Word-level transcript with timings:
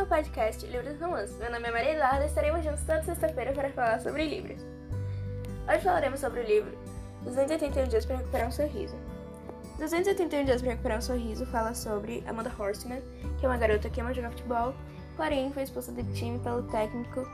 meu 0.00 0.06
podcast 0.06 0.66
Livros 0.66 0.98
Romances. 0.98 1.36
Meu 1.36 1.52
nome 1.52 1.68
é 1.68 1.70
Maria 1.70 1.92
Eduarda 1.92 2.24
e 2.24 2.26
estaremos 2.26 2.64
juntos 2.64 2.80
toda 2.84 3.02
sexta-feira 3.02 3.52
para 3.52 3.68
falar 3.68 4.00
sobre 4.00 4.26
livros. 4.26 4.62
Hoje 5.68 5.84
falaremos 5.84 6.20
sobre 6.20 6.40
o 6.40 6.42
livro 6.42 6.72
281 7.24 7.86
Dias 7.86 8.06
para 8.06 8.16
Recuperar 8.16 8.48
um 8.48 8.50
Sorriso. 8.50 8.96
281 9.78 10.46
Dias 10.46 10.62
para 10.62 10.70
Recuperar 10.70 10.98
um 10.98 11.02
Sorriso 11.02 11.44
fala 11.44 11.74
sobre 11.74 12.24
Amanda 12.26 12.50
Horstman, 12.58 13.02
que 13.38 13.44
é 13.44 13.48
uma 13.50 13.58
garota 13.58 13.90
que 13.90 14.00
ama 14.00 14.14
jogar 14.14 14.30
futebol, 14.30 14.72
porém 15.18 15.52
foi 15.52 15.64
expulsa 15.64 15.92
do 15.92 16.02
time 16.14 16.38
pelo 16.38 16.62
técnico 16.62 17.28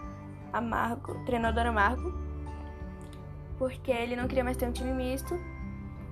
amargo, 0.53 1.25
treinador 1.25 1.67
amargo, 1.67 2.13
porque 3.59 3.93
ele 3.93 4.17
não 4.17 4.27
queria 4.27 4.43
mais 4.43 4.57
ter 4.57 4.67
um 4.67 4.73
time 4.73 4.93
misto. 4.93 5.39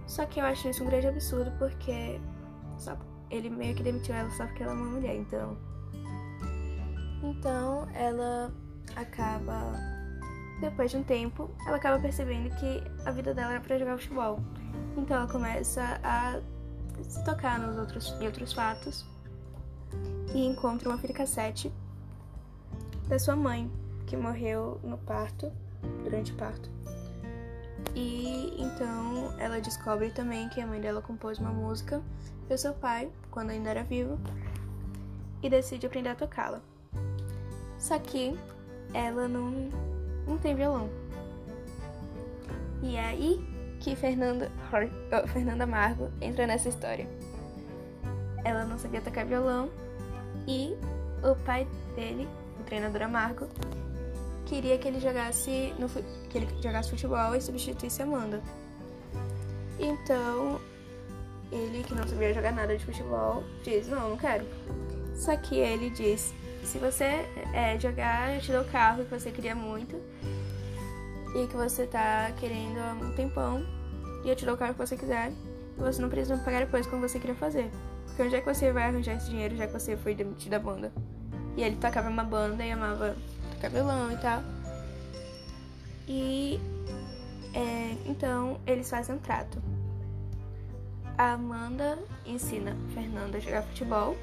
Só 0.06 0.24
que 0.24 0.38
eu 0.38 0.44
acho 0.44 0.68
isso 0.68 0.84
um 0.84 0.86
grande 0.86 1.08
absurdo, 1.08 1.50
porque 1.58 2.20
só 2.78 2.96
ele 3.28 3.50
meio 3.50 3.74
que 3.74 3.82
demitiu 3.82 4.14
ela 4.14 4.30
só 4.30 4.46
porque 4.46 4.62
ela 4.62 4.70
é 4.70 4.76
uma 4.76 4.86
mulher, 4.86 5.16
então. 5.16 5.73
Então 7.24 7.88
ela 7.94 8.52
acaba. 8.94 9.72
Depois 10.60 10.90
de 10.90 10.98
um 10.98 11.02
tempo, 11.02 11.50
ela 11.66 11.76
acaba 11.76 11.98
percebendo 11.98 12.54
que 12.56 12.82
a 13.04 13.10
vida 13.10 13.34
dela 13.34 13.52
era 13.52 13.60
para 13.60 13.78
jogar 13.78 13.98
futebol. 13.98 14.40
Então 14.96 15.16
ela 15.16 15.26
começa 15.26 16.00
a 16.02 16.40
se 17.02 17.24
tocar 17.24 17.58
nos 17.58 17.76
outros, 17.76 18.14
em 18.20 18.26
outros 18.26 18.52
fatos 18.52 19.04
e 20.34 20.44
encontra 20.44 20.88
uma 20.88 20.98
fita 20.98 21.12
cassete 21.12 21.72
da 23.08 23.18
sua 23.18 23.34
mãe, 23.34 23.70
que 24.06 24.16
morreu 24.16 24.80
no 24.82 24.98
parto, 24.98 25.50
durante 26.02 26.32
o 26.32 26.36
parto. 26.36 26.70
E 27.94 28.54
então 28.58 29.34
ela 29.38 29.60
descobre 29.60 30.10
também 30.10 30.48
que 30.48 30.60
a 30.60 30.66
mãe 30.66 30.80
dela 30.80 31.02
compôs 31.02 31.38
uma 31.38 31.50
música 31.50 32.02
para 32.46 32.56
seu 32.56 32.74
pai, 32.74 33.10
quando 33.30 33.50
ainda 33.50 33.70
era 33.70 33.82
vivo, 33.82 34.18
e 35.42 35.50
decide 35.50 35.86
aprender 35.86 36.10
a 36.10 36.14
tocá-la. 36.14 36.60
Só 37.84 37.98
que 37.98 38.34
ela 38.94 39.28
não, 39.28 39.68
não 40.26 40.38
tem 40.38 40.54
violão. 40.54 40.88
E 42.82 42.96
é 42.96 43.08
aí 43.08 43.46
que 43.78 43.94
Fernanda, 43.94 44.50
oh, 44.72 45.28
Fernanda 45.28 45.64
Amargo 45.64 46.10
entra 46.18 46.46
nessa 46.46 46.70
história. 46.70 47.06
Ela 48.42 48.64
não 48.64 48.78
sabia 48.78 49.02
tocar 49.02 49.26
violão 49.26 49.68
e 50.48 50.74
o 51.22 51.36
pai 51.44 51.68
dele, 51.94 52.26
o 52.58 52.62
treinador 52.62 53.02
Amargo, 53.02 53.48
queria 54.46 54.78
que 54.78 54.88
ele 54.88 54.98
jogasse 54.98 55.74
no, 55.78 55.86
que 56.30 56.38
ele 56.38 56.48
jogasse 56.62 56.88
futebol 56.88 57.36
e 57.36 57.40
substituísse 57.42 58.00
Amanda. 58.00 58.40
Então, 59.78 60.58
ele 61.52 61.84
que 61.84 61.94
não 61.94 62.08
sabia 62.08 62.32
jogar 62.32 62.52
nada 62.52 62.78
de 62.78 62.82
futebol, 62.82 63.44
diz, 63.62 63.88
não, 63.88 64.08
não 64.08 64.16
quero. 64.16 64.46
Só 65.14 65.36
que 65.36 65.56
ele 65.56 65.90
diz, 65.90 66.32
se 66.64 66.78
você 66.78 67.26
é, 67.52 67.78
jogar, 67.78 68.34
eu 68.34 68.40
te 68.40 68.50
dou 68.52 68.62
o 68.62 68.64
carro 68.64 69.04
que 69.04 69.10
você 69.10 69.30
queria 69.30 69.54
muito 69.54 70.00
e 71.34 71.46
que 71.46 71.56
você 71.56 71.86
tá 71.86 72.32
querendo 72.38 72.78
há 72.78 72.92
um 72.92 73.12
tempão 73.14 73.64
e 74.24 74.28
eu 74.28 74.36
te 74.36 74.44
dou 74.44 74.54
o 74.54 74.56
carro 74.56 74.72
que 74.72 74.78
você 74.78 74.96
quiser 74.96 75.30
e 75.76 75.80
você 75.80 76.00
não 76.00 76.08
precisa 76.08 76.36
pagar 76.38 76.60
depois 76.60 76.86
como 76.86 77.06
você 77.06 77.18
queria 77.18 77.34
fazer. 77.34 77.70
Porque 78.06 78.22
onde 78.22 78.36
é 78.36 78.40
que 78.40 78.46
você 78.46 78.72
vai 78.72 78.84
arranjar 78.84 79.16
esse 79.16 79.28
dinheiro 79.28 79.56
já 79.56 79.66
que 79.66 79.72
você 79.72 79.96
foi 79.96 80.14
demitido 80.14 80.52
da 80.52 80.58
banda? 80.58 80.92
E 81.56 81.62
ele 81.62 81.76
tocava 81.76 82.08
uma 82.08 82.24
banda 82.24 82.64
e 82.64 82.70
amava 82.70 83.16
cabelão 83.60 84.12
e 84.12 84.16
tal. 84.16 84.42
E 86.06 86.60
é, 87.52 87.96
então 88.06 88.60
eles 88.66 88.88
fazem 88.88 89.16
um 89.16 89.18
trato. 89.18 89.62
A 91.16 91.32
Amanda 91.32 91.98
ensina 92.26 92.76
Fernanda 92.92 93.38
a 93.38 93.40
jogar 93.40 93.62
futebol 93.62 94.16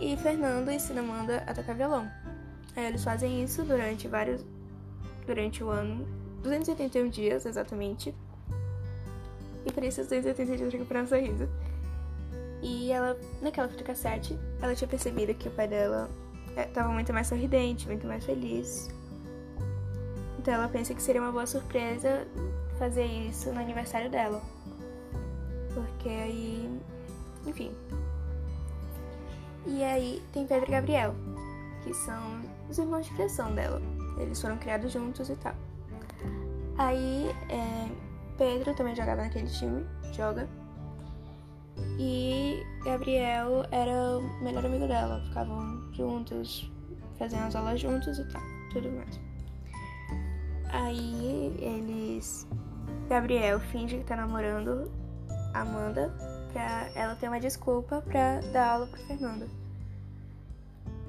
e 0.00 0.16
Fernando 0.16 0.70
ensina 0.70 1.02
Amanda 1.02 1.44
a 1.46 1.54
tocar 1.54 1.74
violão. 1.74 2.10
Aí 2.74 2.86
eles 2.86 3.04
fazem 3.04 3.44
isso 3.44 3.62
durante 3.64 4.08
vários 4.08 4.44
durante 5.26 5.62
o 5.62 5.68
ano, 5.68 6.06
281 6.42 7.08
dias 7.10 7.44
exatamente. 7.44 8.14
E 9.66 9.70
por 9.70 9.84
isso 9.84 10.00
280 10.02 10.56
dias 10.56 10.70
de 10.70 10.76
recuperar 10.78 11.04
um 11.04 11.06
sorriso. 11.06 11.48
E 12.62 12.90
ela, 12.90 13.16
naquela 13.42 13.68
fita 13.68 13.84
cassete, 13.84 14.38
ela 14.60 14.74
tinha 14.74 14.88
percebido 14.88 15.34
que 15.34 15.48
o 15.48 15.50
pai 15.50 15.68
dela 15.68 16.10
estava 16.56 16.90
é, 16.90 16.94
muito 16.94 17.12
mais 17.12 17.26
sorridente, 17.26 17.86
muito 17.86 18.06
mais 18.06 18.24
feliz. 18.24 18.88
Então 20.38 20.54
ela 20.54 20.68
pensa 20.68 20.94
que 20.94 21.02
seria 21.02 21.20
uma 21.20 21.32
boa 21.32 21.46
surpresa 21.46 22.26
fazer 22.78 23.04
isso 23.04 23.52
no 23.52 23.60
aniversário 23.60 24.10
dela. 24.10 24.42
Porque 25.74 26.08
aí. 26.08 26.80
Enfim. 27.46 27.72
E 29.66 29.84
aí 29.84 30.22
tem 30.32 30.46
Pedro 30.46 30.68
e 30.68 30.72
Gabriel, 30.72 31.14
que 31.82 31.92
são 31.92 32.40
os 32.68 32.78
irmãos 32.78 33.06
de 33.06 33.12
criação 33.12 33.54
dela. 33.54 33.80
Eles 34.18 34.40
foram 34.40 34.56
criados 34.58 34.92
juntos 34.92 35.28
e 35.28 35.36
tal. 35.36 35.54
Aí 36.78 37.30
é, 37.48 37.88
Pedro 38.38 38.74
também 38.74 38.94
jogava 38.94 39.22
naquele 39.22 39.48
time, 39.48 39.84
joga. 40.12 40.48
E 41.98 42.64
Gabriel 42.84 43.64
era 43.70 44.18
o 44.18 44.42
melhor 44.42 44.64
amigo 44.64 44.86
dela, 44.86 45.22
ficavam 45.28 45.92
juntos, 45.92 46.70
faziam 47.18 47.46
as 47.46 47.54
aulas 47.54 47.80
juntos 47.80 48.18
e 48.18 48.24
tal, 48.32 48.42
tudo 48.72 48.90
mais. 48.90 49.20
Aí 50.72 51.54
eles. 51.58 52.46
Gabriel 53.08 53.58
finge 53.60 53.98
que 53.98 54.04
tá 54.04 54.16
namorando 54.16 54.90
Amanda 55.52 56.14
pra 56.52 56.88
ela 56.94 57.14
ter 57.16 57.28
uma 57.28 57.40
desculpa 57.40 58.02
pra 58.02 58.40
dar 58.52 58.72
aula 58.72 58.86
pro 58.86 59.00
Fernando. 59.06 59.48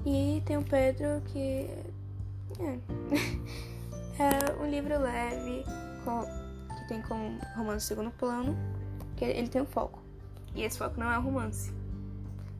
E 0.04 0.42
tem 0.44 0.56
o 0.56 0.62
Pedro 0.62 1.22
que. 1.26 1.68
É, 2.58 2.78
é 4.22 4.62
um 4.62 4.68
livro 4.68 4.98
leve, 4.98 5.64
com, 6.04 6.24
que 6.76 6.88
tem 6.88 7.02
como 7.02 7.38
romance 7.56 7.86
segundo 7.86 8.10
plano, 8.12 8.56
que 9.16 9.24
ele 9.24 9.48
tem 9.48 9.62
um 9.62 9.66
foco. 9.66 10.00
E 10.54 10.62
esse 10.62 10.78
foco 10.78 10.98
não 10.98 11.10
é 11.10 11.16
romance. 11.16 11.72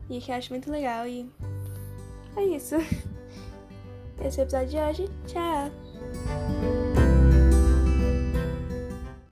E 0.09 0.19
que 0.19 0.31
eu 0.31 0.35
acho 0.35 0.51
muito 0.51 0.71
legal 0.71 1.07
e 1.07 1.29
é 2.35 2.43
isso. 2.43 2.75
Esse 4.23 4.39
é 4.39 4.43
o 4.43 4.45
episódio 4.45 4.69
de 4.69 4.77
hoje. 4.77 5.09
Tchau! 5.27 5.82